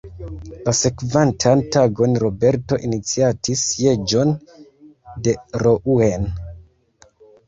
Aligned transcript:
La 0.67 0.71
sekvantan 0.75 1.59
tagon 1.75 2.15
Roberto 2.23 2.79
iniciatis 2.89 3.61
sieĝon 3.73 4.33
de 5.29 5.35
Rouen. 5.65 6.27